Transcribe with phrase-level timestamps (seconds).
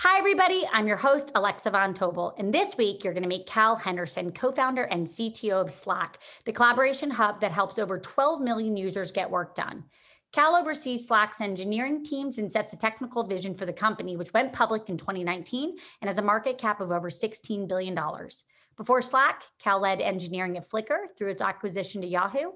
[0.00, 0.68] Hi, everybody.
[0.74, 2.34] I'm your host, Alexa Von Tobel.
[2.36, 6.18] And this week, you're going to meet Cal Henderson, co founder and CTO of Slack,
[6.44, 9.82] the collaboration hub that helps over 12 million users get work done.
[10.32, 14.52] Cal oversees Slack's engineering teams and sets the technical vision for the company, which went
[14.52, 17.98] public in 2019 and has a market cap of over $16 billion.
[18.76, 22.50] Before Slack, Cal led engineering at Flickr through its acquisition to Yahoo.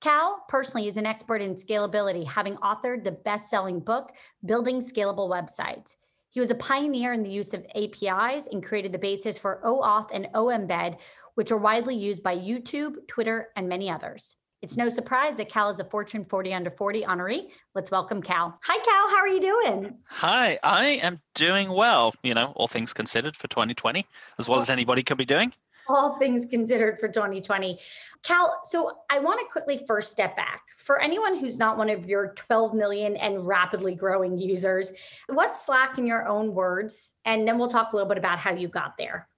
[0.00, 5.28] Cal personally is an expert in scalability, having authored the best selling book, Building Scalable
[5.28, 5.96] Websites.
[6.36, 10.10] He was a pioneer in the use of APIs and created the basis for OAuth
[10.12, 10.98] and OEmbed,
[11.34, 14.36] which are widely used by YouTube, Twitter, and many others.
[14.60, 17.48] It's no surprise that Cal is a Fortune 40 under 40 honoree.
[17.74, 18.58] Let's welcome Cal.
[18.64, 19.08] Hi, Cal.
[19.08, 19.96] How are you doing?
[20.10, 24.04] Hi, I am doing well, you know, all things considered for 2020,
[24.38, 25.54] as well as anybody could be doing
[25.88, 27.78] all things considered for 2020.
[28.22, 30.62] Cal, so I want to quickly first step back.
[30.76, 34.92] For anyone who's not one of your 12 million and rapidly growing users,
[35.28, 37.14] what's Slack in your own words?
[37.24, 39.28] And then we'll talk a little bit about how you got there.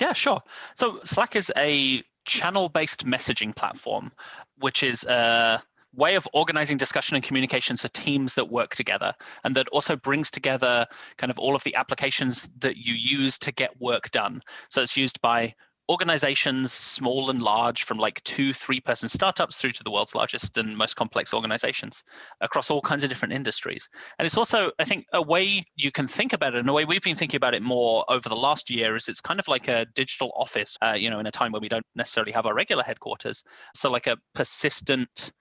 [0.00, 0.40] Yeah, sure.
[0.76, 4.12] So Slack is a channel-based messaging platform,
[4.58, 5.62] which is a
[5.94, 9.12] way of organizing discussion and communications for teams that work together
[9.44, 10.86] and that also brings together
[11.16, 14.96] kind of all of the applications that you use to get work done so it's
[14.96, 15.52] used by
[15.90, 20.56] organizations, small and large, from like two, three person startups through to the world's largest
[20.56, 22.04] and most complex organizations
[22.40, 23.88] across all kinds of different industries.
[24.18, 26.84] And it's also, I think, a way you can think about it, and a way
[26.84, 29.66] we've been thinking about it more over the last year is it's kind of like
[29.66, 32.54] a digital office, uh, you know, in a time where we don't necessarily have our
[32.54, 33.42] regular headquarters.
[33.74, 35.32] So, like a persistent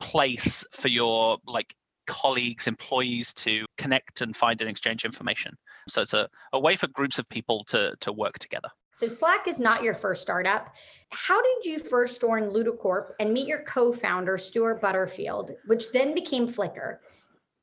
[0.00, 1.74] place for your like
[2.06, 5.54] colleagues, employees to connect and find and exchange information.
[5.88, 8.68] So it's a, a way for groups of people to, to work together.
[8.92, 10.74] So Slack is not your first startup.
[11.10, 16.48] How did you first join Ludicorp and meet your co-founder Stuart Butterfield, which then became
[16.48, 16.98] Flickr?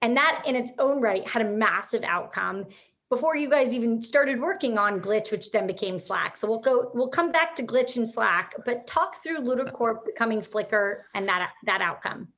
[0.01, 2.67] And that in its own right had a massive outcome
[3.09, 6.37] before you guys even started working on Glitch, which then became Slack.
[6.37, 10.41] So we'll go, we'll come back to Glitch and Slack, but talk through Ludicorp becoming
[10.41, 12.29] Flickr and that that outcome.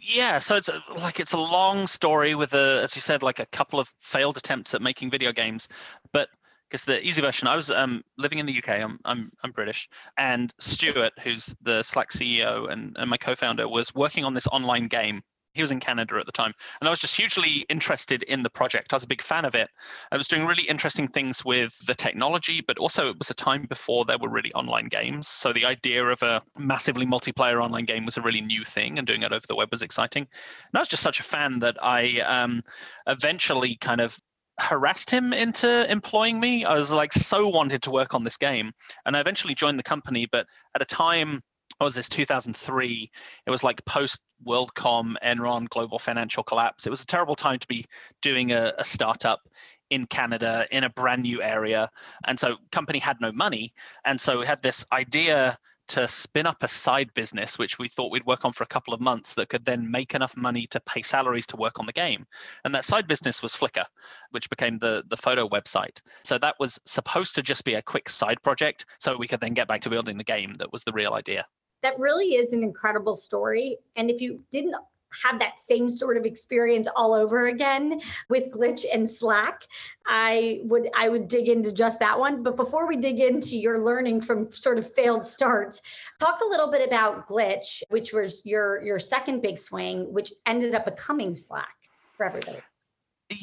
[0.00, 3.38] Yeah, so it's a, like it's a long story with a, as you said, like
[3.38, 5.68] a couple of failed attempts at making video games,
[6.12, 6.28] but
[6.68, 8.82] because the easy version, I was um, living in the UK.
[8.82, 13.94] I'm, I'm I'm British, and Stuart, who's the Slack CEO and, and my co-founder, was
[13.94, 15.22] working on this online game.
[15.60, 18.48] He was in Canada at the time, and I was just hugely interested in the
[18.48, 18.94] project.
[18.94, 19.68] I was a big fan of it.
[20.10, 23.64] I was doing really interesting things with the technology, but also it was a time
[23.64, 25.28] before there were really online games.
[25.28, 29.06] So the idea of a massively multiplayer online game was a really new thing, and
[29.06, 30.22] doing it over the web was exciting.
[30.22, 32.62] And I was just such a fan that I um,
[33.06, 34.18] eventually kind of
[34.58, 36.64] harassed him into employing me.
[36.64, 38.72] I was like so wanted to work on this game,
[39.04, 40.26] and I eventually joined the company.
[40.32, 41.42] But at a time,
[41.80, 43.10] what was this 2003?
[43.46, 46.86] It was like post WorldCom, Enron, global financial collapse.
[46.86, 47.86] It was a terrible time to be
[48.20, 49.40] doing a, a startup
[49.88, 51.88] in Canada in a brand new area,
[52.26, 53.72] and so company had no money,
[54.04, 55.58] and so we had this idea
[55.88, 58.92] to spin up a side business, which we thought we'd work on for a couple
[58.92, 61.92] of months that could then make enough money to pay salaries to work on the
[61.92, 62.26] game.
[62.64, 63.86] And that side business was Flickr,
[64.32, 66.00] which became the, the photo website.
[66.24, 69.54] So that was supposed to just be a quick side project so we could then
[69.54, 71.44] get back to building the game that was the real idea.
[71.82, 73.78] That really is an incredible story.
[73.96, 74.74] And if you didn't
[75.22, 79.66] have that same sort of experience all over again with glitch and slack
[80.06, 83.80] i would i would dig into just that one but before we dig into your
[83.80, 85.82] learning from sort of failed starts
[86.20, 90.74] talk a little bit about glitch which was your your second big swing which ended
[90.74, 91.74] up becoming slack
[92.16, 92.58] for everybody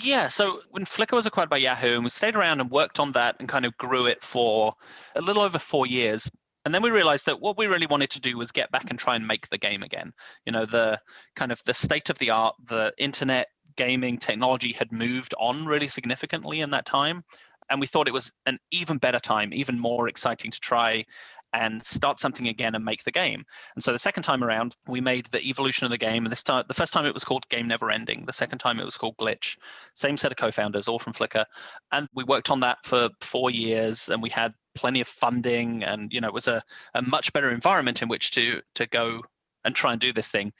[0.04, 3.14] yeah, so when Flickr was acquired by Yahoo, and we stayed around and worked on
[3.14, 4.76] that and kind of grew it for
[5.16, 6.30] a little over four years.
[6.68, 9.00] And then we realized that what we really wanted to do was get back and
[9.00, 10.12] try and make the game again.
[10.46, 11.00] You know, the
[11.34, 13.48] kind of the state of the art, the internet
[13.78, 17.24] gaming technology had moved on really significantly in that time.
[17.70, 21.06] And we thought it was an even better time, even more exciting to try
[21.54, 23.44] and start something again and make the game.
[23.76, 26.26] And so the second time around, we made the evolution of the game.
[26.26, 28.26] And this time, the first time it was called Game Never Ending.
[28.26, 29.58] The second time it was called Glitch.
[29.94, 31.46] Same set of co-founders, all from Flickr,
[31.92, 34.10] and we worked on that for four years.
[34.10, 36.62] And we had plenty of funding, and you know, it was a,
[36.94, 39.24] a much better environment in which to to go
[39.66, 40.54] and try and do this thing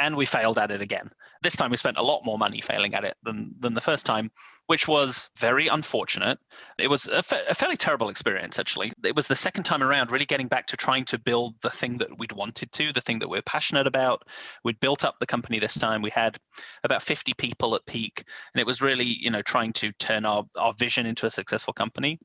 [0.00, 1.10] and we failed at it again.
[1.42, 4.06] This time we spent a lot more money failing at it than, than the first
[4.06, 4.30] time,
[4.66, 6.38] which was very unfortunate.
[6.78, 8.92] It was a, fa- a, fairly terrible experience, actually.
[9.04, 11.98] It was the second time around, really getting back to trying to build the thing
[11.98, 14.26] that we'd wanted to, the thing that we we're passionate about.
[14.64, 16.00] We'd built up the company this time.
[16.00, 16.38] We had
[16.82, 18.24] about 50 people at peak,
[18.54, 21.74] and it was really, you know, trying to turn our, our vision into a successful
[21.74, 22.18] company.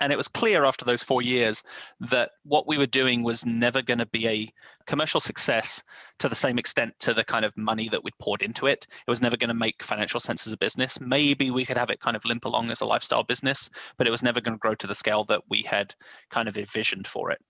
[0.00, 1.62] And it was clear after those four years
[2.00, 4.48] that what we were doing was never going to be a
[4.86, 5.84] commercial success
[6.18, 8.86] to the same extent to the kind of money that we'd poured into it.
[9.06, 10.98] It was never going to make financial sense as a business.
[11.00, 13.68] Maybe we could have it kind of limp along as a lifestyle business,
[13.98, 15.94] but it was never going to grow to the scale that we had
[16.30, 17.40] kind of envisioned for it.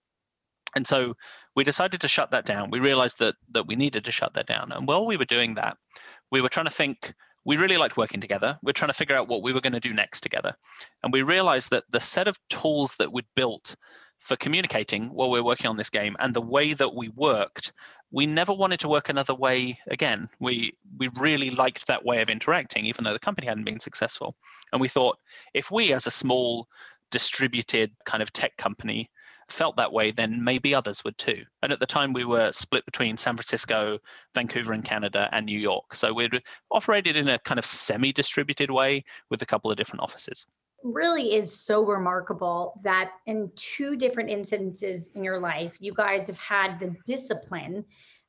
[0.75, 1.15] And so
[1.57, 2.71] we decided to shut that down.
[2.71, 4.73] We realized that that we needed to shut that down.
[4.73, 5.77] And while we were doing that,
[6.31, 7.13] we were trying to think
[7.45, 8.59] we really liked working together.
[8.63, 10.55] We're trying to figure out what we were going to do next together.
[11.03, 13.77] And we realized that the set of tools that we'd built
[14.19, 17.73] for communicating while we were working on this game and the way that we worked,
[18.11, 20.29] we never wanted to work another way again.
[20.41, 24.37] We we really liked that way of interacting, even though the company hadn't been successful.
[24.73, 25.19] And we thought
[25.55, 26.69] if we as a small
[27.11, 29.11] distributed kind of tech company
[29.53, 31.45] felt that way, then maybe others would too.
[31.63, 33.99] And at the time, we were split between San Francisco,
[34.35, 35.95] Vancouver in Canada, and New York.
[35.95, 40.03] So we'd operated in a kind of semi distributed way with a couple of different
[40.03, 40.47] offices.
[40.83, 46.39] Really is so remarkable that in two different instances in your life, you guys have
[46.39, 47.85] had the discipline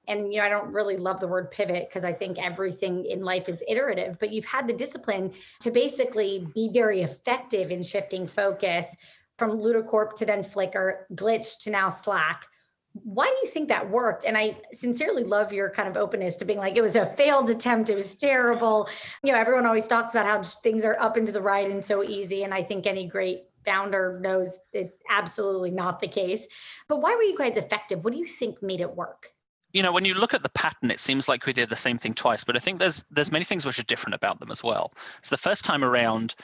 [0.07, 3.21] and you know i don't really love the word pivot because i think everything in
[3.21, 8.27] life is iterative but you've had the discipline to basically be very effective in shifting
[8.27, 8.95] focus
[9.41, 12.45] from Ludicorp to then Flickr, Glitch to now Slack.
[12.93, 14.23] Why do you think that worked?
[14.23, 17.49] And I sincerely love your kind of openness to being like, it was a failed
[17.49, 17.89] attempt.
[17.89, 18.87] It was terrible.
[19.23, 22.03] You know, everyone always talks about how things are up into the right and so
[22.03, 22.43] easy.
[22.43, 26.45] And I think any great founder knows it's absolutely not the case.
[26.87, 28.03] But why were you guys effective?
[28.03, 29.31] What do you think made it work?
[29.73, 31.97] you know when you look at the pattern it seems like we did the same
[31.97, 34.63] thing twice but i think there's there's many things which are different about them as
[34.63, 36.35] well so the first time around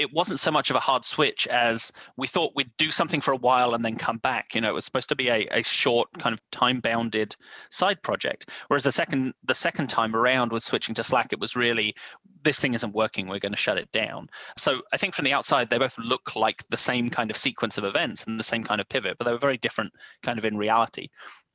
[0.00, 3.32] it wasn't so much of a hard switch as we thought we'd do something for
[3.32, 4.54] a while and then come back.
[4.54, 7.36] You know, it was supposed to be a, a short kind of time bounded
[7.68, 8.48] side project.
[8.68, 11.94] Whereas the second the second time around with switching to Slack, it was really
[12.42, 14.28] this thing isn't working, we're going to shut it down.
[14.56, 17.76] So I think from the outside they both look like the same kind of sequence
[17.76, 19.92] of events and the same kind of pivot, but they were very different
[20.22, 21.08] kind of in reality.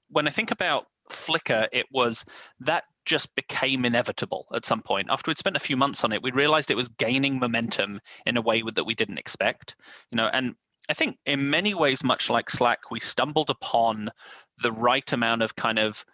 [0.09, 2.25] When I think about Flickr, it was
[2.59, 5.07] that just became inevitable at some point.
[5.09, 8.37] After we'd spent a few months on it, we realized it was gaining momentum in
[8.37, 9.75] a way that we didn't expect.
[10.11, 10.55] You know, and
[10.89, 14.09] I think in many ways, much like Slack, we stumbled upon
[14.61, 16.05] the right amount of kind of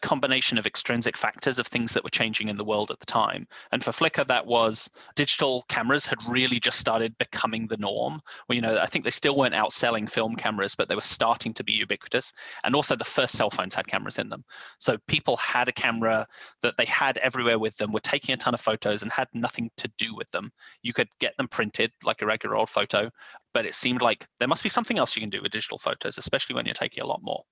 [0.00, 3.46] combination of extrinsic factors of things that were changing in the world at the time.
[3.72, 8.20] And for Flickr, that was digital cameras had really just started becoming the norm.
[8.48, 11.52] Well, you know, I think they still weren't outselling film cameras, but they were starting
[11.54, 12.32] to be ubiquitous.
[12.64, 14.44] And also the first cell phones had cameras in them.
[14.78, 16.26] So people had a camera
[16.62, 19.70] that they had everywhere with them, were taking a ton of photos and had nothing
[19.78, 20.52] to do with them.
[20.82, 23.10] You could get them printed like a regular old photo,
[23.52, 26.18] but it seemed like there must be something else you can do with digital photos,
[26.18, 27.44] especially when you're taking a lot more.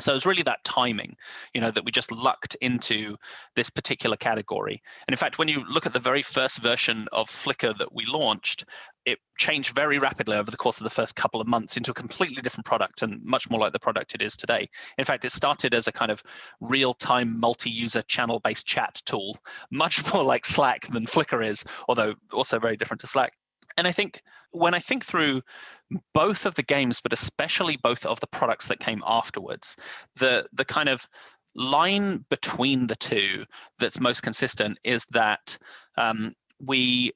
[0.00, 1.16] So it was really that timing,
[1.54, 3.16] you know, that we just lucked into
[3.56, 4.82] this particular category.
[5.06, 8.04] And in fact, when you look at the very first version of Flickr that we
[8.06, 8.64] launched,
[9.06, 11.94] it changed very rapidly over the course of the first couple of months into a
[11.94, 14.68] completely different product and much more like the product it is today.
[14.98, 16.22] In fact, it started as a kind of
[16.60, 19.38] real-time multi-user channel-based chat tool,
[19.70, 23.32] much more like Slack than Flickr is, although also very different to Slack.
[23.76, 24.20] And I think
[24.52, 25.42] when I think through
[26.14, 29.76] both of the games, but especially both of the products that came afterwards,
[30.16, 31.08] the the kind of
[31.54, 33.44] line between the two
[33.78, 35.58] that's most consistent is that
[35.96, 37.12] um, we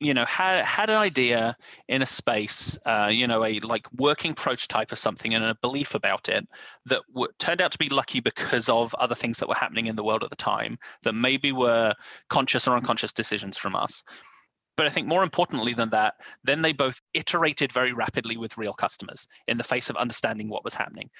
[0.00, 1.56] you know had had an idea
[1.88, 5.94] in a space uh, you know a like working prototype of something and a belief
[5.94, 6.46] about it
[6.86, 9.96] that w- turned out to be lucky because of other things that were happening in
[9.96, 11.94] the world at the time that maybe were
[12.28, 14.02] conscious or unconscious decisions from us
[14.76, 18.72] but I think more importantly than that, then they both iterated very rapidly with real
[18.72, 21.10] customers in the face of understanding what was happening.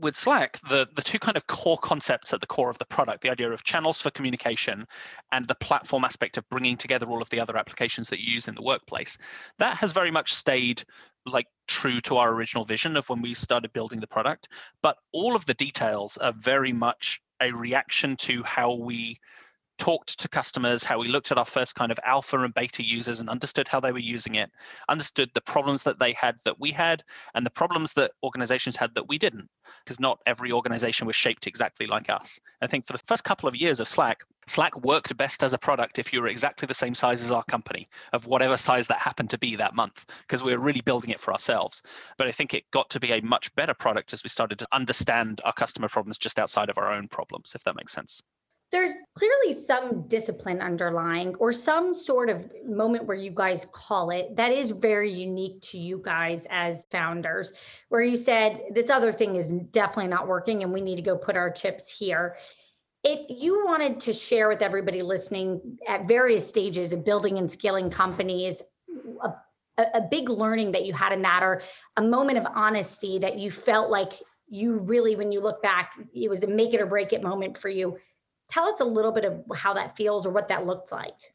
[0.00, 3.20] With Slack, the, the two kind of core concepts at the core of the product,
[3.20, 4.86] the idea of channels for communication
[5.32, 8.46] and the platform aspect of bringing together all of the other applications that you use
[8.46, 9.18] in the workplace,
[9.58, 10.84] that has very much stayed
[11.26, 14.48] like true to our original vision of when we started building the product.
[14.82, 19.16] But all of the details are very much a reaction to how we
[19.78, 23.20] talked to customers, how we looked at our first kind of alpha and beta users
[23.20, 24.50] and understood how they were using it,
[24.88, 27.02] understood the problems that they had that we had,
[27.34, 29.48] and the problems that organizations had that we didn't,
[29.84, 32.38] because not every organization was shaped exactly like us.
[32.60, 35.58] I think for the first couple of years of Slack, Slack worked best as a
[35.58, 38.98] product if you were exactly the same size as our company, of whatever size that
[38.98, 41.82] happened to be that month, because we were really building it for ourselves.
[42.16, 44.68] But I think it got to be a much better product as we started to
[44.72, 48.22] understand our customer problems just outside of our own problems, if that makes sense
[48.70, 54.36] there's clearly some discipline underlying or some sort of moment where you guys call it
[54.36, 57.54] that is very unique to you guys as founders
[57.88, 61.16] where you said this other thing is definitely not working and we need to go
[61.16, 62.36] put our chips here.
[63.04, 67.88] If you wanted to share with everybody listening at various stages of building and scaling
[67.88, 68.62] companies
[69.22, 71.62] a, a big learning that you had in that or
[71.96, 74.14] a moment of honesty that you felt like
[74.48, 77.56] you really when you look back it was a make it or break it moment
[77.56, 77.96] for you
[78.48, 81.34] tell us a little bit of how that feels or what that looks like.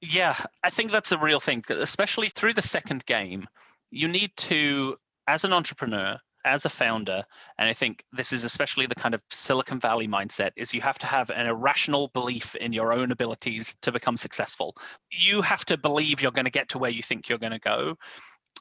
[0.00, 3.46] Yeah, I think that's a real thing, especially through the second game.
[3.90, 7.22] You need to, as an entrepreneur, as a founder,
[7.58, 10.98] and I think this is especially the kind of Silicon Valley mindset, is you have
[11.00, 14.74] to have an irrational belief in your own abilities to become successful.
[15.10, 17.58] You have to believe you're going to get to where you think you're going to
[17.58, 17.96] go.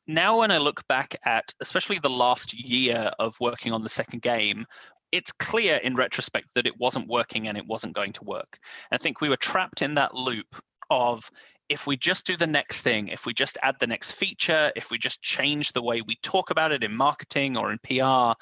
[0.08, 4.24] Now, when I look back at especially the last year of working on the second
[4.24, 4.66] game,
[5.12, 8.60] it's clear in retrospect that it wasn't working and it wasn't going to work.
[8.92, 10.56] I think we were trapped in that loop
[10.90, 11.30] of
[11.70, 14.90] if we just do the next thing, if we just add the next feature, if
[14.90, 18.34] we just change the way we talk about it in marketing or in PR,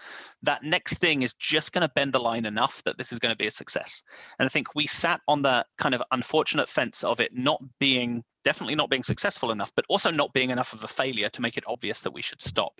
[0.44, 3.32] that next thing is just going to bend the line enough that this is going
[3.34, 4.02] to be a success.
[4.40, 8.24] And I think we sat on that kind of unfortunate fence of it not being
[8.46, 11.58] definitely not being successful enough, but also not being enough of a failure to make
[11.58, 12.80] it obvious that we should stop.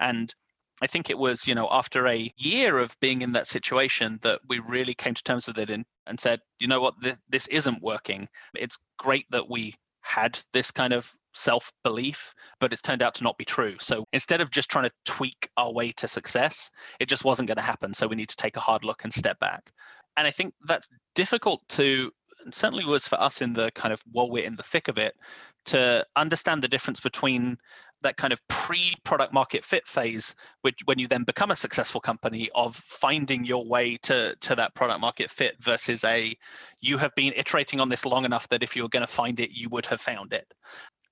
[0.00, 0.34] And
[0.82, 4.40] I think it was, you know, after a year of being in that situation that
[4.48, 7.46] we really came to terms with it and, and said, you know what, th- this
[7.46, 8.28] isn't working.
[8.56, 13.22] It's great that we had this kind of self belief, but it's turned out to
[13.22, 13.76] not be true.
[13.80, 17.56] So instead of just trying to tweak our way to success, it just wasn't going
[17.58, 17.94] to happen.
[17.94, 19.70] So we need to take a hard look and step back.
[20.16, 22.10] And I think that's difficult to,
[22.50, 25.14] certainly was for us in the kind of while we're in the thick of it,
[25.66, 27.56] to understand the difference between
[28.02, 32.48] that kind of pre-product market fit phase which when you then become a successful company
[32.54, 36.34] of finding your way to to that product market fit versus a
[36.80, 39.40] you have been iterating on this long enough that if you were going to find
[39.40, 40.46] it you would have found it.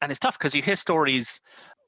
[0.03, 1.41] And it's tough because you hear stories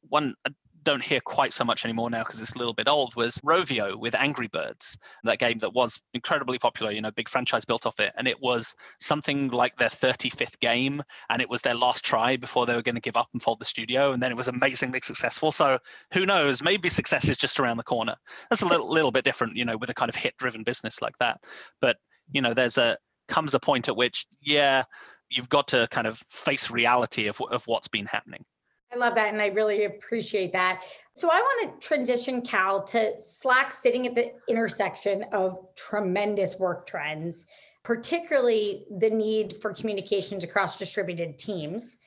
[0.08, 0.34] one
[0.82, 3.98] don't hear quite so much anymore now because it's a little bit old was Rovio
[3.98, 8.00] with Angry Birds, that game that was incredibly popular, you know, big franchise built off
[8.00, 8.12] it.
[8.16, 12.66] And it was something like their 35th game, and it was their last try before
[12.66, 14.12] they were going to give up and fold the studio.
[14.12, 15.52] And then it was amazingly successful.
[15.52, 15.78] So
[16.12, 16.62] who knows?
[16.62, 18.16] Maybe success is just around the corner.
[18.50, 21.00] That's a little, little bit different, you know, with a kind of hit driven business
[21.00, 21.40] like that.
[21.80, 21.96] But,
[22.30, 22.96] you know, there's a,
[23.28, 24.84] comes a point at which, yeah,
[25.30, 28.44] you've got to kind of face reality of, of what's been happening.
[28.92, 29.32] I love that.
[29.32, 30.82] And I really appreciate that.
[31.14, 36.86] So I want to transition, Cal, to Slack sitting at the intersection of tremendous work
[36.86, 37.46] trends,
[37.82, 41.98] particularly the need for communications across distributed teams.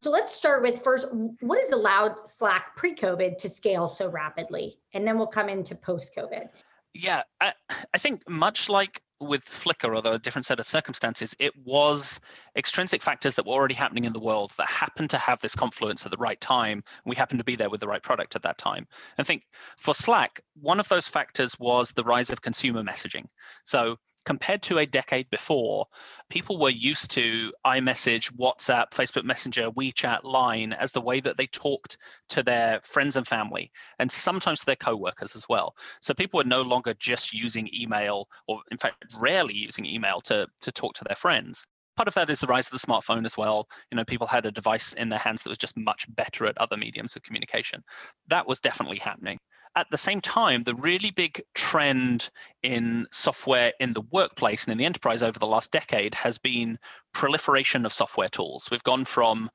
[0.00, 1.08] So let's start with first,
[1.40, 4.78] what has allowed Slack pre COVID to scale so rapidly?
[4.92, 6.48] And then we'll come into post COVID.
[6.92, 7.52] Yeah, I,
[7.92, 12.20] I think much like with Flickr, although a different set of circumstances, it was
[12.56, 16.04] extrinsic factors that were already happening in the world that happened to have this confluence
[16.04, 16.82] at the right time.
[17.04, 18.86] We happened to be there with the right product at that time.
[19.18, 19.44] I think
[19.76, 23.26] for Slack, one of those factors was the rise of consumer messaging.
[23.64, 25.86] So compared to a decade before,
[26.28, 31.46] people were used to iMessage, WhatsApp, Facebook Messenger, WeChat, Line as the way that they
[31.46, 31.96] talked
[32.30, 35.74] to their friends and family, and sometimes to their coworkers as well.
[36.00, 40.48] So people were no longer just using email, or in fact, rarely using email to,
[40.60, 41.64] to talk to their friends.
[41.94, 43.68] Part of that is the rise of the smartphone as well.
[43.90, 46.58] You know, people had a device in their hands that was just much better at
[46.58, 47.82] other mediums of communication.
[48.26, 49.38] That was definitely happening
[49.76, 52.30] at the same time, the really big trend
[52.62, 56.78] in software in the workplace and in the enterprise over the last decade has been
[57.12, 58.68] proliferation of software tools.
[58.70, 59.50] We've gone from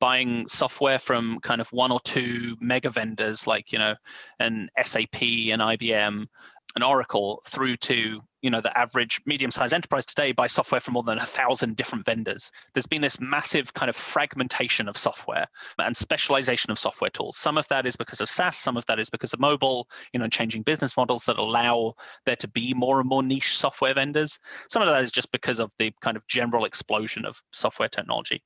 [0.00, 3.94] buying software from kind of one or two mega vendors like you know
[4.40, 6.26] an SAP and IBM
[6.76, 11.02] and Oracle through to you know the average medium-sized enterprise today buy software from more
[11.02, 12.52] than a thousand different vendors.
[12.74, 17.38] There's been this massive kind of fragmentation of software and specialization of software tools.
[17.38, 20.20] Some of that is because of saas some of that is because of mobile you
[20.20, 21.94] know changing business models that allow
[22.26, 24.38] there to be more and more niche software vendors.
[24.70, 28.42] Some of that is just because of the kind of general explosion of software technology.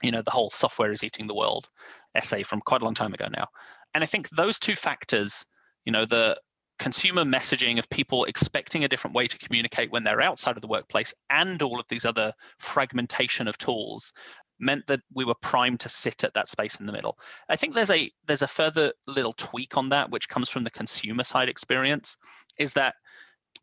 [0.00, 1.68] You know the whole software is eating the world
[2.14, 3.48] essay from quite a long time ago now.
[3.94, 5.44] And i think those two factors
[5.84, 6.38] you know the
[6.78, 10.68] consumer messaging of people expecting a different way to communicate when they're outside of the
[10.68, 14.12] workplace and all of these other fragmentation of tools
[14.60, 17.18] meant that we were primed to sit at that space in the middle.
[17.48, 20.70] I think there's a there's a further little tweak on that which comes from the
[20.70, 22.16] consumer side experience
[22.58, 22.94] is that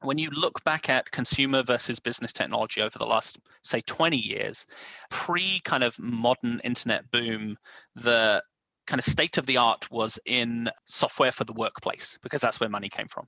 [0.01, 4.65] when you look back at consumer versus business technology over the last say 20 years
[5.10, 7.57] pre kind of modern internet boom
[7.95, 8.41] the
[8.88, 12.70] kind of state of the art was in software for the workplace because that's where
[12.70, 13.27] money came from.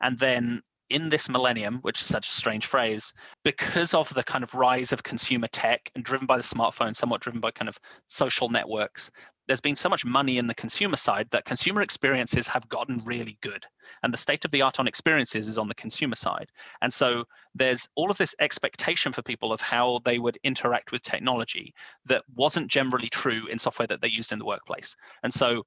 [0.00, 3.12] And then in this millennium, which is such a strange phrase,
[3.44, 7.20] because of the kind of rise of consumer tech and driven by the smartphone, somewhat
[7.20, 9.10] driven by kind of social networks,
[9.46, 13.38] there's been so much money in the consumer side that consumer experiences have gotten really
[13.40, 13.64] good.
[14.02, 16.50] And the state of the art on experiences is on the consumer side.
[16.82, 17.24] And so
[17.54, 21.72] there's all of this expectation for people of how they would interact with technology
[22.06, 24.96] that wasn't generally true in software that they used in the workplace.
[25.22, 25.64] And so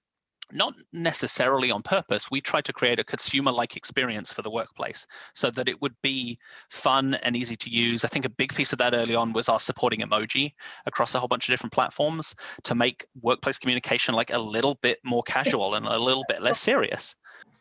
[0.52, 5.06] not necessarily on purpose, we tried to create a consumer like experience for the workplace
[5.36, 6.38] so that it would be
[6.70, 8.04] fun and easy to use.
[8.04, 10.54] I think a big piece of that early on was our supporting emoji
[10.86, 15.00] across a whole bunch of different platforms to make workplace communication like a little bit
[15.04, 17.16] more casual and a little bit less serious.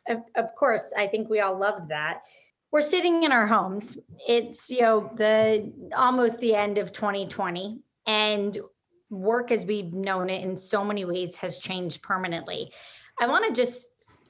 [0.08, 2.22] Of, of course, I think we all love that.
[2.70, 3.98] We're sitting in our homes.
[4.26, 8.58] It's, you know, the almost the end of 2020 and
[9.10, 12.72] work as we've known it in so many ways has changed permanently.
[13.20, 13.86] I want to just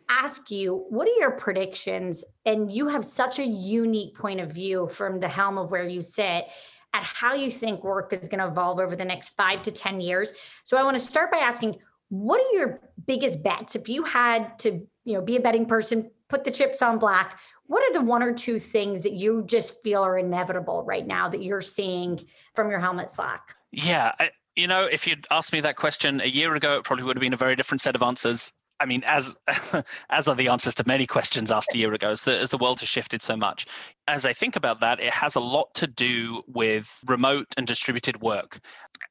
[0.09, 2.25] ask you what are your predictions?
[2.47, 6.03] And you have such a unique point of view from the helm of where you
[6.03, 6.47] sit
[6.95, 10.01] at how you think work is going to evolve over the next 5 to 10
[10.01, 10.33] years.
[10.65, 11.77] So i want to start by asking
[12.11, 13.77] what are your biggest bets?
[13.77, 17.39] If you had to you know be a betting person put the chips on black
[17.67, 21.29] what are the one or two things that you just feel are inevitable right now
[21.29, 22.19] that you're seeing
[22.55, 23.55] from your helmet slack?
[23.73, 27.05] Yeah I, you know, if you'd asked me that question a year ago, it probably
[27.05, 28.53] would have been a very different set of answers.
[28.81, 29.35] I mean, as
[30.11, 32.59] as are the answers to many questions asked a year ago, as the as the
[32.59, 33.67] world has shifted so much.
[34.07, 38.21] As I think about that, it has a lot to do with remote and distributed
[38.23, 38.61] work.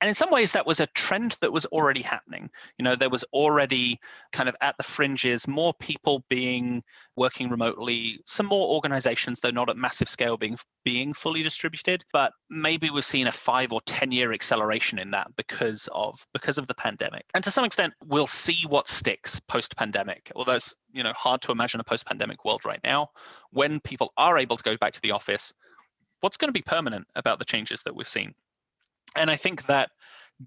[0.02, 2.50] And in some ways, that was a trend that was already happening.
[2.78, 4.00] You know, there was already
[4.34, 6.84] kind of at the fringes more people being
[7.16, 12.04] working remotely, some more organizations, though not at massive scale, being being fully distributed.
[12.14, 16.58] But maybe we've seen a five or ten year acceleration in that because of because
[16.58, 17.26] of the pandemic.
[17.34, 19.40] And to some extent, we'll see what sticks
[19.76, 20.32] pandemic.
[20.36, 23.10] Although it's you know hard to imagine a post pandemic world right now,
[23.52, 25.54] when people are able to go back to the office,
[26.22, 28.34] what's going to be permanent about the changes that we've seen?
[29.16, 29.90] And I think that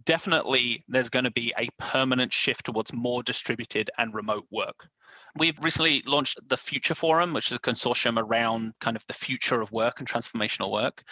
[0.05, 4.89] definitely there's going to be a permanent shift towards more distributed and remote work.
[5.37, 9.61] We've recently launched the Future Forum, which is a consortium around kind of the future
[9.61, 11.05] of work and transformational work.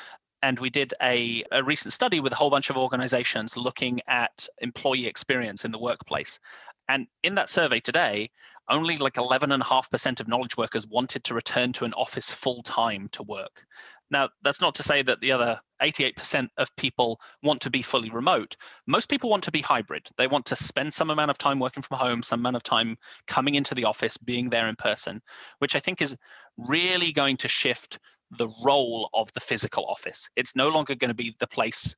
[0.42, 4.46] And we did a, a recent study with a whole bunch of organizations looking at
[4.60, 6.38] employee experience in the workplace.
[6.88, 8.30] And in that survey today,
[8.68, 13.22] only like 11.5% of knowledge workers wanted to return to an office full time to
[13.22, 13.64] work.
[14.10, 18.10] Now, that's not to say that the other 88% of people want to be fully
[18.10, 18.56] remote.
[18.86, 20.08] Most people want to be hybrid.
[20.16, 22.96] They want to spend some amount of time working from home, some amount of time
[23.26, 25.20] coming into the office, being there in person,
[25.58, 26.16] which I think is
[26.56, 27.98] really going to shift
[28.30, 30.28] the role of the physical office.
[30.36, 31.96] It's no longer going to be the place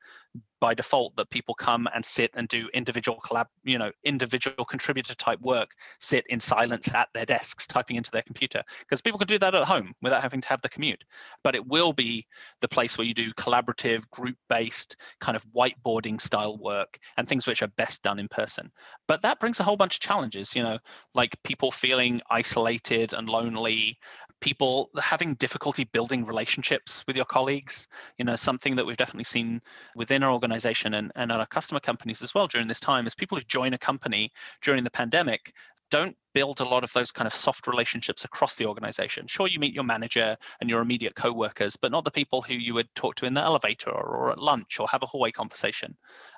[0.61, 5.14] by default that people come and sit and do individual collab, you know, individual contributor
[5.14, 9.27] type work, sit in silence at their desks typing into their computer because people can
[9.27, 11.03] do that at home without having to have the commute.
[11.43, 12.27] But it will be
[12.61, 17.62] the place where you do collaborative, group-based kind of whiteboarding style work and things which
[17.62, 18.71] are best done in person.
[19.09, 20.79] But that brings a whole bunch of challenges, you know,
[21.14, 23.97] like people feeling isolated and lonely,
[24.40, 29.61] people having difficulty building relationships with your colleagues you know something that we've definitely seen
[29.94, 33.37] within our organization and, and our customer companies as well during this time is people
[33.37, 35.53] who join a company during the pandemic
[35.90, 39.26] don't build a lot of those kind of soft relationships across the organization.
[39.26, 42.74] Sure, you meet your manager and your immediate co-workers, but not the people who you
[42.74, 45.96] would talk to in the elevator or, or, at lunch or have a hallway conversation.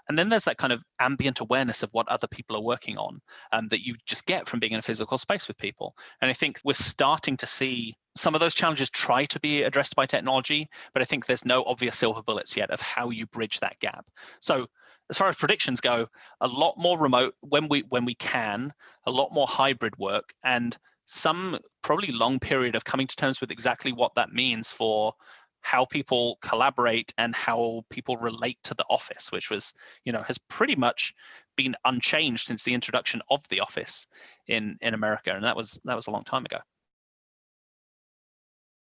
[0.09, 3.21] And then there's that kind of ambient awareness of what other people are working on
[3.53, 5.95] um, that you just get from being in a physical space with people.
[6.21, 9.97] And I think we're starting to see some of those challenges try to be addressed
[9.97, 13.61] by technology, but I think there's no obvious silver bullets yet of how you bridge
[13.61, 14.07] that gap.
[14.41, 14.67] So
[15.11, 16.09] as far as predictions go,
[16.41, 18.73] a lot more remote when we when we can,
[19.07, 23.51] a lot more hybrid work, and some probably long period of coming to terms with
[23.51, 25.15] exactly what that means for
[25.63, 29.73] how people collaborate and how people relate to the office which was
[30.05, 31.15] you know has pretty much
[31.57, 34.07] been unchanged since the introduction of the office
[34.49, 36.59] in in america and that was that was a long time ago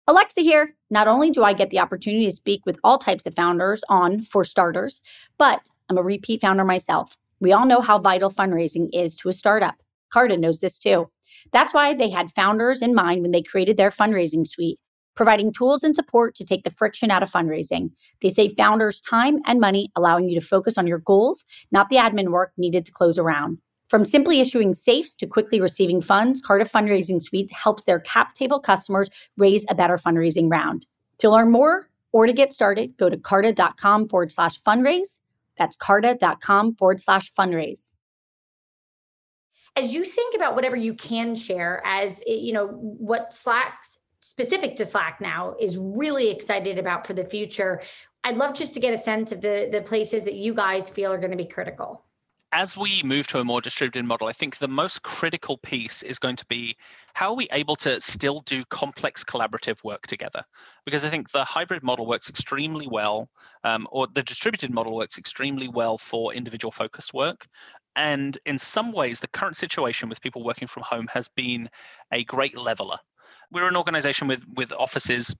[0.08, 0.76] Alexa here.
[0.88, 4.22] Not only do I get the opportunity to speak with all types of founders on
[4.22, 5.00] For Starters,
[5.36, 7.16] but I'm a repeat founder myself.
[7.40, 9.74] We all know how vital fundraising is to a startup.
[10.10, 11.10] Carta knows this too.
[11.52, 14.78] That's why they had founders in mind when they created their fundraising suite,
[15.16, 17.90] providing tools and support to take the friction out of fundraising.
[18.22, 21.96] They save founders time and money, allowing you to focus on your goals, not the
[21.96, 23.58] admin work needed to close a round.
[23.88, 28.58] From simply issuing safes to quickly receiving funds, Carta Fundraising Suite helps their cap table
[28.58, 30.86] customers raise a better fundraising round.
[31.18, 35.20] To learn more or to get started, go to carta.com forward slash fundraise.
[35.56, 37.90] That's carta.com forward slash fundraise.
[39.76, 44.84] As you think about whatever you can share as, you know, what Slack's specific to
[44.84, 47.82] Slack now is really excited about for the future,
[48.24, 51.12] I'd love just to get a sense of the, the places that you guys feel
[51.12, 52.02] are going to be critical
[52.52, 56.18] as we move to a more distributed model, I think the most critical piece is
[56.18, 56.74] going to be
[57.12, 60.42] how are we able to still do complex collaborative work together?
[60.84, 63.28] Because I think the hybrid model works extremely well,
[63.64, 67.46] um, or the distributed model works extremely well for individual focused work.
[67.94, 71.68] And in some ways, the current situation with people working from home has been
[72.12, 72.98] a great leveler.
[73.52, 75.34] We're an organization with, with offices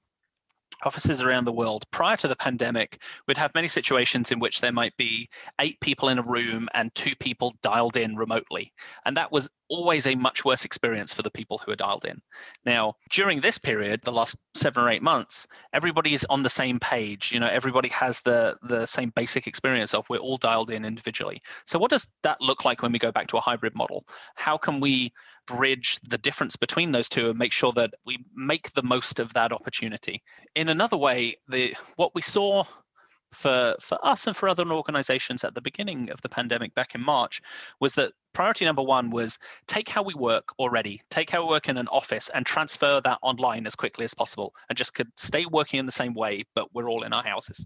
[0.85, 1.85] offices around the world.
[1.91, 5.29] Prior to the pandemic we'd have many situations in which there might be
[5.61, 8.73] eight people in a room and two people dialed in remotely.
[9.05, 12.21] And that was always a much worse experience for the people who are dialed in.
[12.65, 17.33] Now during this period the last seven or eight months everybody's on the same page.
[17.33, 21.43] You know everybody has the the same basic experience of we're all dialed in individually.
[21.65, 24.07] So what does that look like when we go back to a hybrid model?
[24.35, 25.13] How can we
[25.47, 29.33] bridge the difference between those two and make sure that we make the most of
[29.35, 30.23] that opportunity.
[30.55, 32.65] In another way, the what we saw
[33.33, 37.05] for for us and for other organizations at the beginning of the pandemic back in
[37.05, 37.41] March
[37.81, 41.71] was that priority number one was take how we work already, take how we work
[41.71, 45.47] in an office and transfer that online as quickly as possible and just could stay
[45.47, 47.65] working in the same way, but we're all in our houses.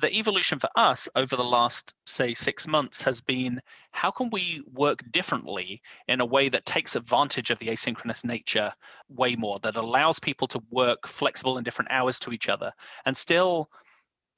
[0.00, 4.62] The evolution for us over the last, say, six months has been how can we
[4.72, 8.72] work differently in a way that takes advantage of the asynchronous nature
[9.08, 12.72] way more, that allows people to work flexible in different hours to each other
[13.04, 13.68] and still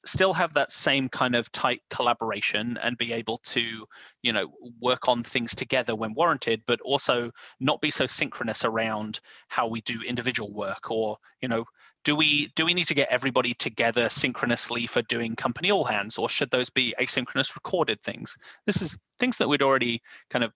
[0.08, 3.86] still have that same kind of tight collaboration and be able to
[4.22, 9.20] you know work on things together when warranted but also not be so synchronous around
[9.48, 11.64] how we do individual work or you know
[12.06, 16.16] do we do we need to get everybody together synchronously for doing company all hands
[16.16, 18.38] or should those be asynchronous recorded things?
[18.64, 20.52] This is things that we'd already kind of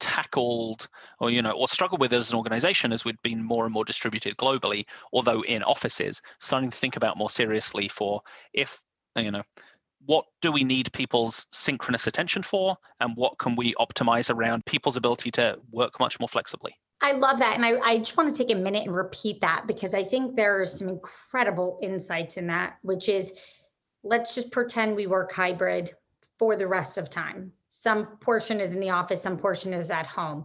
[0.00, 0.88] tackled
[1.20, 3.84] or you know or struggled with as an organization as we'd been more and more
[3.84, 8.20] distributed globally although in offices starting to think about more seriously for
[8.52, 8.80] if
[9.16, 9.42] you know
[10.06, 14.96] what do we need people's synchronous attention for and what can we optimize around people's
[14.96, 17.54] ability to work much more flexibly I love that.
[17.54, 20.34] And I, I just want to take a minute and repeat that because I think
[20.34, 23.34] there are some incredible insights in that, which is
[24.02, 25.92] let's just pretend we work hybrid
[26.38, 30.06] for the rest of time some portion is in the office, some portion is at
[30.06, 30.44] home.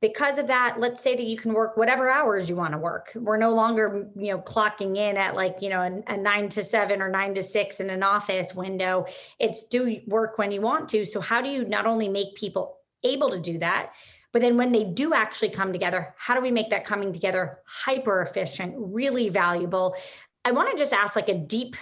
[0.00, 3.10] Because of that, let's say that you can work whatever hours you want to work.
[3.16, 6.62] We're no longer, you know, clocking in at like, you know, a, a nine to
[6.62, 9.06] seven or nine to six in an office window.
[9.40, 11.04] It's do work when you want to.
[11.04, 13.92] So, how do you not only make people able to do that,
[14.32, 17.58] but then when they do actually come together, how do we make that coming together
[17.66, 19.96] hyper efficient, really valuable?
[20.44, 21.74] I want to just ask like a deep,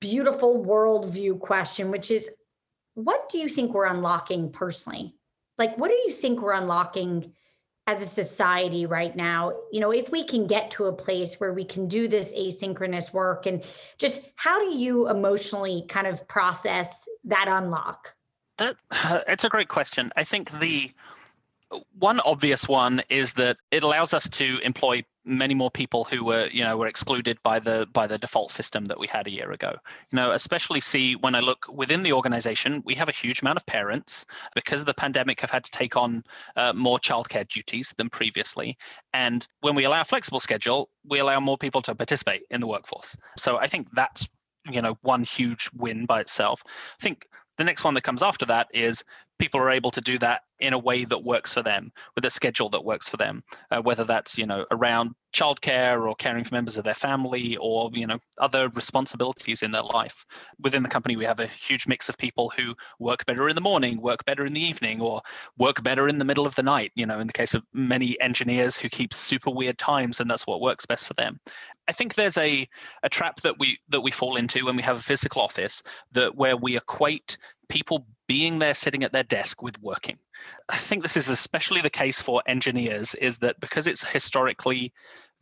[0.00, 2.30] beautiful worldview question, which is
[2.94, 5.14] what do you think we're unlocking personally?
[5.58, 7.32] Like, what do you think we're unlocking
[7.86, 9.52] as a society right now?
[9.70, 13.12] You know, if we can get to a place where we can do this asynchronous
[13.12, 13.64] work and
[13.98, 18.14] just how do you emotionally kind of process that unlock?
[18.58, 20.12] That uh, it's a great question.
[20.16, 20.90] I think the
[21.98, 26.48] one obvious one is that it allows us to employ many more people who were
[26.52, 29.52] you know were excluded by the by the default system that we had a year
[29.52, 29.72] ago.
[30.10, 33.58] You know especially see when i look within the organization we have a huge amount
[33.58, 36.22] of parents because of the pandemic have had to take on
[36.56, 38.76] uh, more childcare duties than previously.
[39.12, 42.66] And when we allow a flexible schedule we allow more people to participate in the
[42.66, 43.16] workforce.
[43.36, 44.28] So i think that's
[44.70, 46.62] you know one huge win by itself.
[46.66, 47.26] I think
[47.58, 49.04] the next one that comes after that is
[49.38, 52.30] people are able to do that in a way that works for them with a
[52.30, 56.54] schedule that works for them uh, whether that's you know around childcare or caring for
[56.54, 60.24] members of their family or you know other responsibilities in their life
[60.60, 63.60] within the company we have a huge mix of people who work better in the
[63.60, 65.20] morning work better in the evening or
[65.56, 68.20] work better in the middle of the night you know in the case of many
[68.20, 71.38] engineers who keep super weird times and that's what works best for them
[71.88, 72.66] i think there's a
[73.02, 76.34] a trap that we that we fall into when we have a physical office that
[76.34, 77.36] where we equate
[77.70, 80.18] people being there sitting at their desk with working.
[80.68, 84.92] I think this is especially the case for engineers, is that because it's historically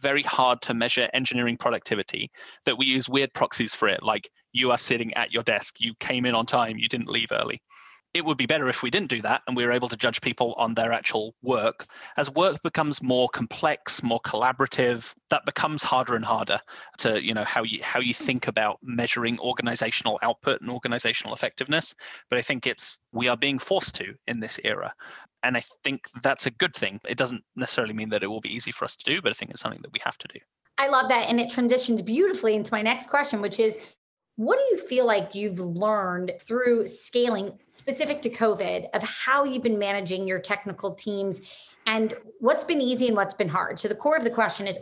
[0.00, 2.30] very hard to measure engineering productivity,
[2.64, 5.94] that we use weird proxies for it, like you are sitting at your desk, you
[6.00, 7.61] came in on time, you didn't leave early.
[8.14, 10.21] It would be better if we didn't do that and we were able to judge
[10.21, 11.87] people on their actual work.
[12.16, 16.61] As work becomes more complex, more collaborative, that becomes harder and harder
[16.99, 21.94] to, you know, how you how you think about measuring organizational output and organizational effectiveness.
[22.31, 24.94] But I think it's we are being forced to in this era.
[25.42, 27.01] And I think that's a good thing.
[27.07, 29.35] It doesn't necessarily mean that it will be easy for us to do, but I
[29.35, 30.40] think it's something that we have to do.
[30.79, 31.29] I love that.
[31.29, 33.79] And it transitions beautifully into my next question, which is
[34.38, 39.64] what do you feel like you've learned through scaling specific to COVID of how you've
[39.64, 41.40] been managing your technical teams
[41.87, 43.81] and what's been easy and what's been hard?
[43.81, 44.79] So, the core of the question is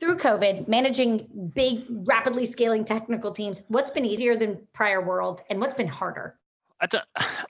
[0.00, 5.60] through COVID, managing big, rapidly scaling technical teams, what's been easier than prior worlds and
[5.60, 6.34] what's been harder?
[6.80, 7.04] I don't,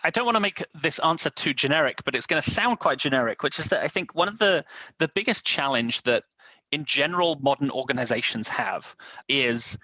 [0.05, 2.99] I don't want to make this answer too generic, but it's going to sound quite
[2.99, 4.63] generic, which is that I think one of the
[4.99, 6.25] the biggest challenge that
[6.71, 8.95] in general modern organizations have
[9.27, 9.79] is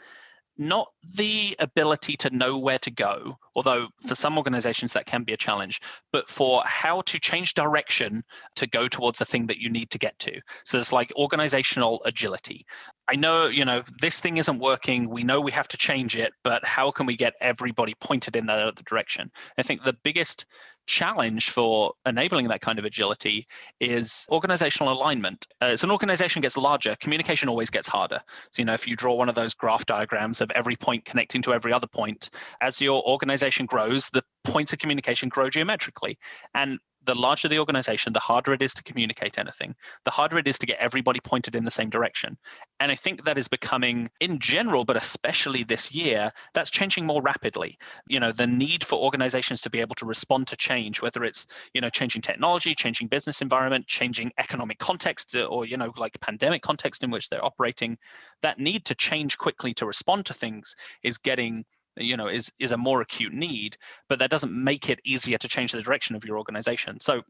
[0.59, 5.33] not the ability to know where to go, although for some organizations that can be
[5.33, 5.81] a challenge,
[6.13, 8.23] but for how to change direction
[8.57, 10.41] to go towards the thing that you need to get to.
[10.65, 12.65] So it's like organizational agility.
[13.09, 15.11] I know, you know, this thing isn't working.
[15.11, 18.47] We know we have to change it, but how can we get everybody pointed in
[18.47, 19.31] that other direction?
[19.59, 20.47] I think the biggest
[20.87, 23.47] challenge for enabling that kind of agility
[23.81, 25.47] is organizational alignment.
[25.61, 28.21] Uh, as an organization gets larger, communication always gets harder.
[28.51, 31.43] So, you know, if you draw one of those graph diagrams of every point connecting
[31.43, 36.19] to every other point, as your organization grows, the points of communication grow geometrically.
[36.55, 40.47] And the larger the organization, the harder it is to communicate anything, the harder it
[40.47, 42.37] is to get everybody pointed in the same direction.
[42.81, 47.23] And I think that is becoming, in general, but especially this year, that's changing more
[47.23, 47.77] rapidly.
[48.07, 51.47] You know, the need for organizations to be able to respond to change, whether it's,
[51.75, 56.19] you know, changing technology, changing business environment, changing economic context, uh, or, you know, like
[56.21, 57.99] pandemic context in which they're operating,
[58.43, 61.65] that need to change quickly to respond to things is getting
[61.97, 63.77] you know is is a more acute need
[64.09, 67.01] but that doesn't make it easier to change the direction of your organization.
[67.01, 67.23] So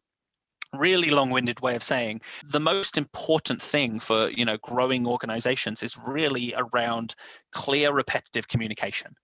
[0.74, 5.98] really long-winded way of saying the most important thing for you know growing organizations is
[6.06, 7.14] really around
[7.52, 9.14] clear repetitive communication.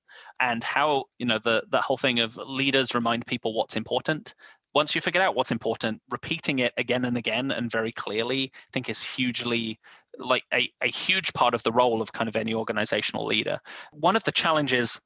[0.40, 4.34] And how you know the the whole thing of leaders remind people what's important.
[4.74, 8.70] Once you figure out what's important repeating it again and again and very clearly i
[8.72, 9.78] think is hugely
[10.18, 13.58] like a, a huge part of the role of kind of any organizational leader.
[13.92, 15.00] One of the challenges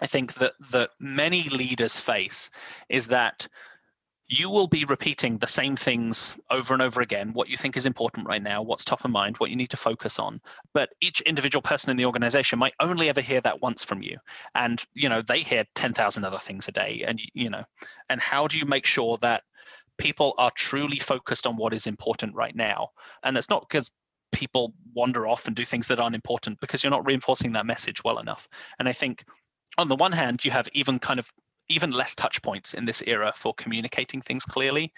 [0.00, 2.50] I think that that many leaders face
[2.88, 3.48] is that
[4.30, 7.86] you will be repeating the same things over and over again what you think is
[7.86, 10.40] important right now what's top of mind what you need to focus on.
[10.74, 14.18] But each individual person in the organization might only ever hear that once from you.
[14.54, 17.04] And you know they hear 10,000 other things a day.
[17.06, 17.64] And you know
[18.10, 19.44] and how do you make sure that
[19.96, 22.90] people are truly focused on what is important right now?
[23.22, 23.90] And it's not because
[24.30, 28.04] people wander off and do things that aren't important because you're not reinforcing that message
[28.04, 28.46] well enough.
[28.78, 29.24] And i think
[29.76, 31.30] on the one hand, you have even kind of
[31.68, 34.92] even less touch points in this era for communicating things clearly.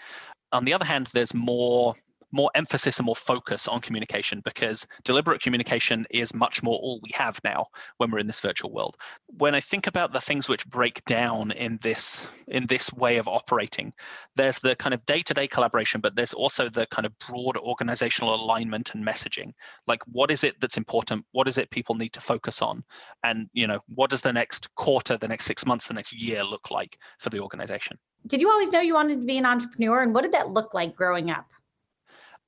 [0.51, 1.95] On the other hand, there's more
[2.31, 7.11] more emphasis and more focus on communication because deliberate communication is much more all we
[7.13, 7.65] have now
[7.97, 8.95] when we're in this virtual world.
[9.37, 13.27] When i think about the things which break down in this in this way of
[13.27, 13.93] operating
[14.35, 18.93] there's the kind of day-to-day collaboration but there's also the kind of broad organizational alignment
[18.93, 19.53] and messaging.
[19.87, 21.25] Like what is it that's important?
[21.31, 22.83] What is it people need to focus on?
[23.23, 26.43] And you know what does the next quarter the next six months the next year
[26.43, 27.97] look like for the organization?
[28.27, 30.73] Did you always know you wanted to be an entrepreneur and what did that look
[30.73, 31.47] like growing up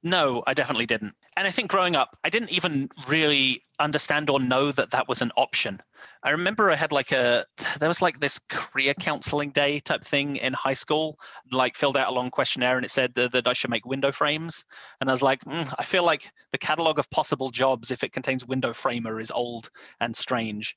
[0.03, 1.15] no, I definitely didn't.
[1.37, 5.21] And I think growing up, I didn't even really understand or know that that was
[5.21, 5.81] an option.
[6.21, 7.45] I remember I had like a,
[7.79, 11.17] there was like this career counseling day type thing in high school,
[11.51, 14.11] like filled out a long questionnaire and it said that, that I should make window
[14.11, 14.65] frames.
[14.99, 18.11] And I was like, mm, I feel like the catalog of possible jobs, if it
[18.11, 19.69] contains window framer, is old
[20.01, 20.75] and strange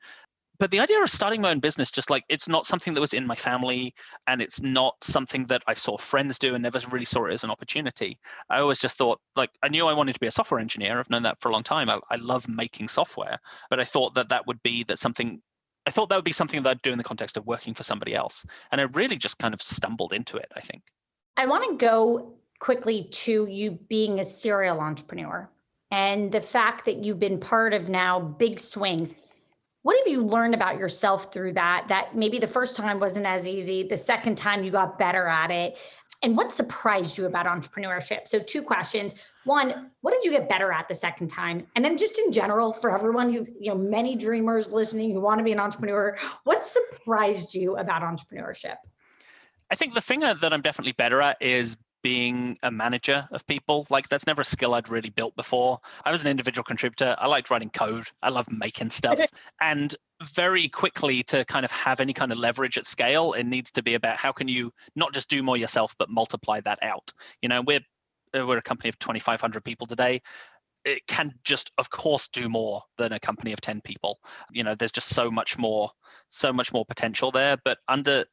[0.59, 3.15] but the idea of starting my own business just like it's not something that was
[3.15, 3.95] in my family
[4.27, 7.45] and it's not something that i saw friends do and never really saw it as
[7.45, 8.19] an opportunity.
[8.51, 10.99] I always just thought like i knew i wanted to be a software engineer.
[10.99, 11.89] I've known that for a long time.
[11.91, 13.39] I, I love making software
[13.71, 15.41] but i thought that that would be that something
[15.87, 17.83] i thought that would be something that i'd do in the context of working for
[17.83, 20.83] somebody else and i really just kind of stumbled into it i think.
[21.37, 25.51] I want to go quickly to you being a serial entrepreneur
[25.91, 29.15] and the fact that you've been part of now big swings
[29.87, 31.87] what have you learned about yourself through that?
[31.87, 35.53] That maybe the first time wasn't as easy, the second time you got better at
[35.53, 35.79] it.
[36.25, 38.27] And what surprised you about entrepreneurship?
[38.27, 39.15] So, two questions.
[39.45, 41.69] One, what did you get better at the second time?
[41.77, 45.39] And then, just in general, for everyone who, you know, many dreamers listening who want
[45.39, 48.79] to be an entrepreneur, what surprised you about entrepreneurship?
[49.71, 53.45] I think the thing uh, that I'm definitely better at is being a manager of
[53.49, 53.85] people.
[53.91, 55.81] Like that's never a skill I'd really built before.
[56.05, 57.17] I was an individual contributor.
[57.19, 58.07] I liked writing code.
[58.23, 59.19] I love making stuff.
[59.61, 59.93] and
[60.33, 63.83] very quickly to kind of have any kind of leverage at scale, it needs to
[63.83, 67.13] be about how can you not just do more yourself, but multiply that out.
[67.43, 67.81] You know, we're
[68.39, 70.21] uh, we're a company of 2,500 people today
[70.85, 74.21] it can just of course do more than a company of 10 people
[74.53, 75.91] you know there's just so much more
[76.29, 78.25] so much more potential there but under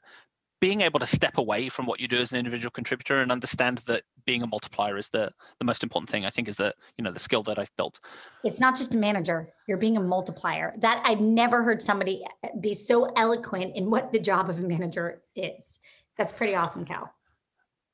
[0.63, 3.80] being able to step away from what you do as an individual contributor and understand
[3.80, 7.04] that being a multiplier is the the most important thing i think is the you
[7.04, 7.99] know the skill that i've built.
[8.45, 9.49] It's not just a manager.
[9.67, 10.73] You're being a multiplier.
[10.78, 12.23] That i've never heard somebody
[12.62, 15.80] be so eloquent in what the job of a manager is.
[16.17, 17.12] That's pretty awesome cal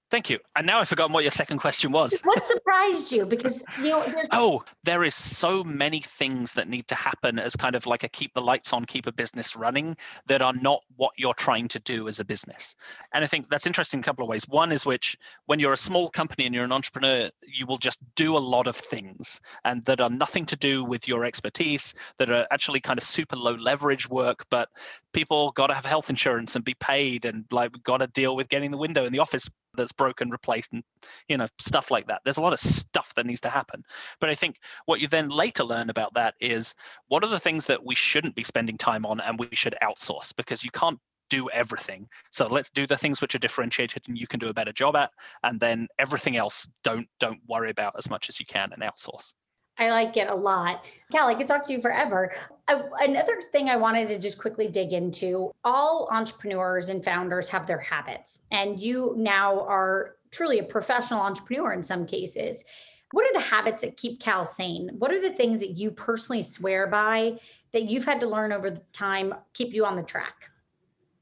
[0.10, 0.40] Thank you.
[0.56, 2.20] And now I've forgotten what your second question was.
[2.30, 3.26] What surprised you?
[3.26, 7.76] Because you know, oh, there is so many things that need to happen as kind
[7.76, 11.12] of like a keep the lights on, keep a business running that are not what
[11.18, 12.76] you're trying to do as a business.
[13.14, 14.48] And I think that's interesting in a couple of ways.
[14.48, 15.18] One is which
[15.48, 18.68] when you're a small company and you're an entrepreneur, you will just do a lot
[18.68, 23.00] of things and that are nothing to do with your expertise, that are actually kind
[23.00, 24.70] of super low leverage work, but
[25.14, 28.50] people got to have health insurance and be paid and like got to deal with
[28.50, 30.84] getting the window in the office that's broken replaced and
[31.28, 32.22] you know stuff like that.
[32.24, 33.84] There's a lot of stuff that needs to happen.
[34.20, 36.76] But i think what you then later learn about that is
[37.08, 40.36] what are the things that we shouldn't be spending time on and we should outsource?
[40.36, 42.08] Because you can't do everything.
[42.32, 44.96] So let's do the things which are differentiated and you can do a better job
[44.96, 45.12] at
[45.44, 49.34] and then everything else don't don't worry about as much as you can and outsource
[49.80, 50.86] I like it a lot.
[51.12, 52.32] Cal, I could talk to you forever.
[52.68, 57.66] I, another thing I wanted to just quickly dig into all entrepreneurs and founders have
[57.66, 62.64] their habits, and you now are truly a professional entrepreneur in some cases.
[63.12, 64.92] What are the habits that keep Cal sane?
[65.00, 67.40] What are the things that you personally swear by
[67.72, 70.52] that you've had to learn over the time keep you on the track?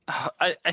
[0.09, 0.71] Uh, I, I,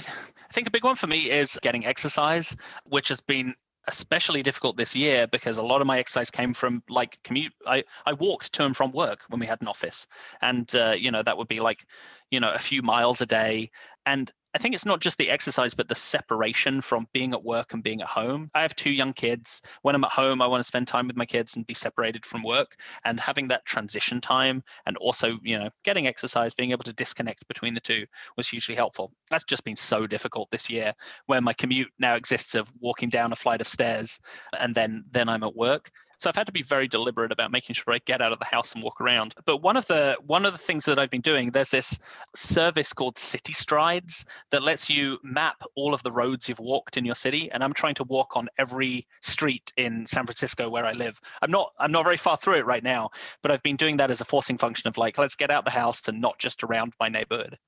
[0.53, 3.55] think a big one for me is getting exercise, which has been
[3.87, 7.85] especially difficult this year because a lot of my exercise came from like commute i
[8.07, 10.07] i walked to and from work when we had an office.
[10.41, 11.85] And uh, you know that would be like
[12.31, 13.71] you know a few miles a day.
[14.07, 17.73] And I think it's not just the exercise, but the separation from being at work
[17.73, 18.51] and being at home.
[18.55, 19.63] I have two young kids.
[19.83, 22.25] When I'm at home, I want to spend time with my kids and be separated
[22.25, 22.77] from work.
[23.05, 27.49] And having that transition time and also, you know, getting exercise, being able to disconnect
[27.49, 29.13] between the two was hugely helpful.
[29.29, 30.95] That's just been so difficult this year,
[31.27, 34.21] where my commute now exists of walking down a flight of stairs
[34.61, 35.91] and then then I'm at work.
[36.25, 38.47] So I've had to be very deliberate about making sure I get out of the
[38.47, 39.35] house and walk around.
[39.45, 41.99] But one of the one of the things that I've been doing, there's this
[42.35, 47.15] service called CityStrides that lets you map all of the roads you've walked in your
[47.15, 47.51] city.
[47.53, 51.21] And I'm trying to walk on every street in San Francisco where I live.
[51.43, 53.11] I'm not I'm not very far through it right now,
[53.43, 55.71] but I've been doing that as a forcing function of like, let's get out the
[55.73, 57.59] house and not just around my neighborhood.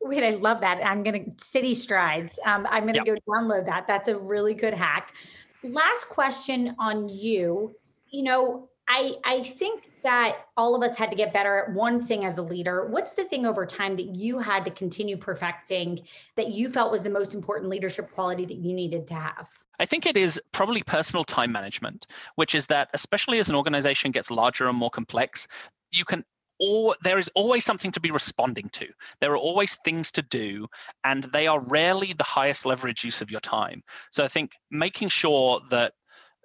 [0.00, 0.84] Wait, I love that.
[0.84, 2.36] I'm going to CityStrides.
[2.44, 3.18] Um, I'm going to yep.
[3.24, 3.86] go download that.
[3.86, 5.14] That's a really good hack
[5.64, 7.74] last question on you.
[8.10, 11.98] You know, I I think that all of us had to get better at one
[11.98, 12.86] thing as a leader.
[12.86, 16.00] What's the thing over time that you had to continue perfecting
[16.36, 19.48] that you felt was the most important leadership quality that you needed to have?
[19.80, 24.10] I think it is probably personal time management, which is that especially as an organization
[24.10, 25.48] gets larger and more complex,
[25.90, 26.24] you can
[26.60, 28.86] or there is always something to be responding to.
[29.20, 30.66] There are always things to do,
[31.04, 33.82] and they are rarely the highest leverage use of your time.
[34.10, 35.92] So I think making sure that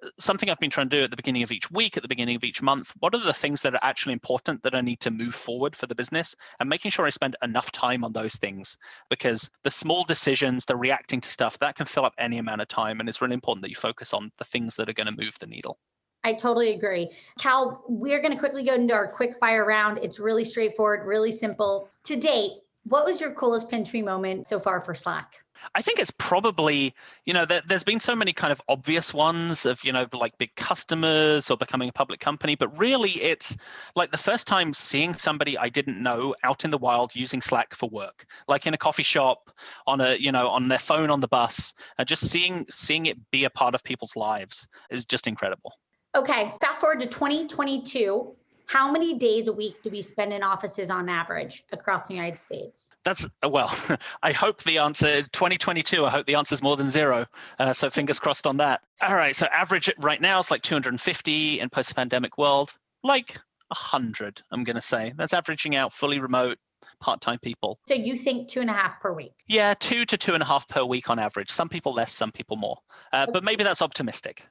[0.02, 2.08] uh, something I've been trying to do at the beginning of each week, at the
[2.08, 5.00] beginning of each month, what are the things that are actually important that I need
[5.00, 8.36] to move forward for the business and making sure I spend enough time on those
[8.36, 8.78] things
[9.10, 12.68] because the small decisions, the reacting to stuff, that can fill up any amount of
[12.68, 13.00] time.
[13.00, 15.36] And it's really important that you focus on the things that are going to move
[15.38, 15.78] the needle.
[16.22, 17.10] I totally agree.
[17.38, 19.98] Cal, we're going to quickly go into our quick fire round.
[20.02, 21.88] It's really straightforward, really simple.
[22.04, 22.52] To date,
[22.84, 25.34] what was your coolest pinch me moment so far for Slack?
[25.74, 26.94] I think it's probably,
[27.26, 30.36] you know, there, has been so many kind of obvious ones of, you know, like
[30.38, 33.56] big customers or becoming a public company, but really it's
[33.94, 37.74] like the first time seeing somebody I didn't know out in the wild using Slack
[37.74, 39.50] for work, like in a coffee shop,
[39.86, 43.18] on a, you know, on their phone on the bus, and just seeing seeing it
[43.30, 45.74] be a part of people's lives is just incredible.
[46.14, 48.34] Okay, fast forward to 2022.
[48.66, 52.38] How many days a week do we spend in offices on average across the United
[52.38, 52.90] States?
[53.04, 53.72] That's well,
[54.22, 56.04] I hope the answer 2022.
[56.04, 57.26] I hope the answer is more than zero.
[57.58, 58.80] Uh, so fingers crossed on that.
[59.00, 64.42] All right, so average right now is like 250 in post-pandemic world, like 100.
[64.50, 66.58] I'm going to say that's averaging out fully remote
[67.00, 67.78] part-time people.
[67.88, 69.32] So you think two and a half per week?
[69.46, 71.50] Yeah, two to two and a half per week on average.
[71.50, 72.78] Some people less, some people more.
[73.12, 73.26] Uh.
[73.32, 74.44] But maybe that's optimistic.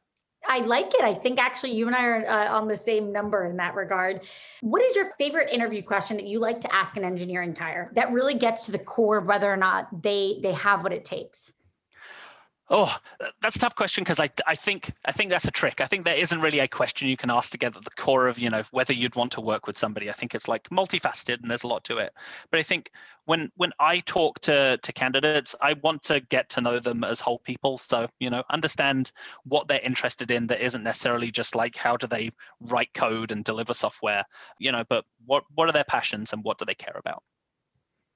[0.49, 1.03] I like it.
[1.03, 4.21] I think actually you and I are uh, on the same number in that regard.
[4.61, 8.11] What is your favorite interview question that you like to ask an engineering hire that
[8.11, 11.53] really gets to the core of whether or not they they have what it takes?
[12.71, 12.95] Oh,
[13.41, 15.81] that's a tough question because I, I think I think that's a trick.
[15.81, 18.27] I think there isn't really a question you can ask to get at the core
[18.27, 20.07] of you know whether you'd want to work with somebody.
[20.07, 22.13] I think it's like multifaceted and there's a lot to it.
[22.51, 22.91] But I think
[23.25, 27.19] when when I talk to to candidates, I want to get to know them as
[27.19, 27.79] whole people.
[27.79, 29.11] So you know understand
[29.45, 30.45] what they're interested in.
[30.47, 34.25] That isn't necessarily just like how do they write code and deliver software.
[34.59, 37.23] You know, but what what are their passions and what do they care about?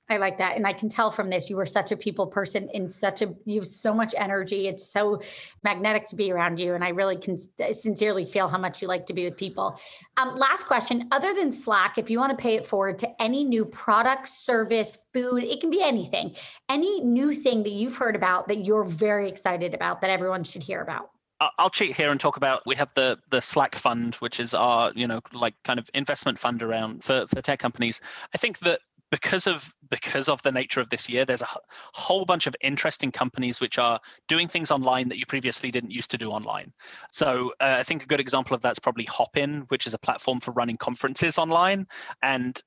[0.09, 0.57] I like that.
[0.57, 3.33] And I can tell from this, you were such a people person in such a,
[3.45, 4.67] you have so much energy.
[4.67, 5.21] It's so
[5.63, 6.73] magnetic to be around you.
[6.73, 9.79] And I really can sincerely feel how much you like to be with people.
[10.17, 13.45] Um, last question other than Slack, if you want to pay it forward to any
[13.45, 16.35] new product, service, food, it can be anything,
[16.67, 20.63] any new thing that you've heard about that you're very excited about that everyone should
[20.63, 21.09] hear about.
[21.57, 24.91] I'll cheat here and talk about we have the the Slack fund, which is our
[24.95, 28.01] you know like kind of investment fund around for for tech companies.
[28.33, 28.79] I think that
[29.13, 31.47] because of because of the nature of this year there's a
[31.93, 36.09] whole bunch of interesting companies which are doing things online that you previously didn't used
[36.09, 36.71] to do online.
[37.11, 40.39] So uh, i think a good example of that's probably hopin which is a platform
[40.39, 41.85] for running conferences online.
[42.23, 42.59] And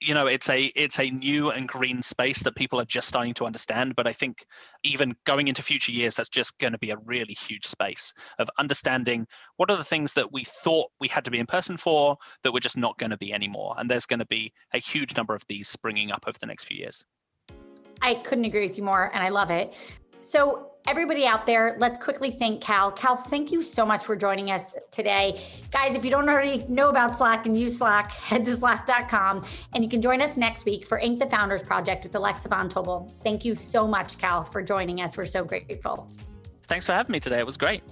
[0.00, 3.34] you know it's a it's a new and green space that people are just starting
[3.34, 4.46] to understand but i think
[4.84, 8.48] even going into future years that's just going to be a really huge space of
[8.58, 9.26] understanding
[9.56, 12.52] what are the things that we thought we had to be in person for that
[12.52, 15.34] we're just not going to be anymore and there's going to be a huge number
[15.34, 17.04] of these springing up over the next few years
[18.00, 19.74] I couldn't agree with you more, and I love it.
[20.20, 22.90] So, everybody out there, let's quickly thank Cal.
[22.90, 25.44] Cal, thank you so much for joining us today.
[25.70, 29.44] Guys, if you don't already know about Slack and use Slack, head to slack.com
[29.74, 31.18] and you can join us next week for Inc.
[31.18, 33.12] the Founders Project with Alexa Von Tobel.
[33.22, 35.16] Thank you so much, Cal, for joining us.
[35.16, 36.10] We're so grateful.
[36.64, 37.38] Thanks for having me today.
[37.38, 37.82] It was great.